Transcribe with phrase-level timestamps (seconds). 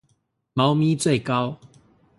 [0.53, 1.59] 貓咪最高